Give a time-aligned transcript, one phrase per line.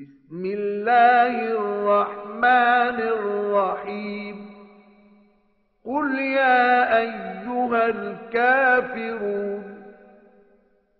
[0.00, 4.36] بسم الله الرحمن الرحيم.
[5.84, 9.62] قل يا أيها الكافرون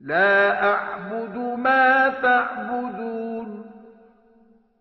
[0.00, 3.70] لا أعبد ما تعبدون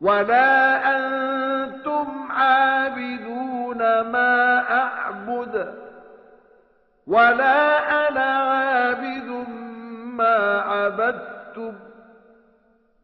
[0.00, 5.74] ولا أنتم عابدون ما أعبد
[7.06, 7.78] ولا
[8.08, 9.46] أنا عابد
[10.16, 11.87] ما عبدتم.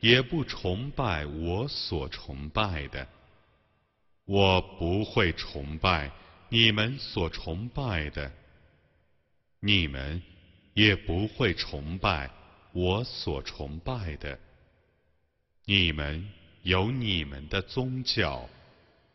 [0.00, 3.06] 也不崇拜我所崇拜的。
[4.24, 6.10] 我不会崇拜
[6.48, 8.30] 你们所崇拜的，
[9.60, 10.22] 你们
[10.74, 12.30] 也不会崇拜。”
[12.72, 14.38] 我所崇拜的，
[15.64, 16.28] 你们
[16.62, 18.46] 有你们的宗教，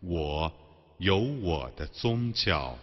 [0.00, 0.50] 我
[0.96, 2.76] 有我的宗教。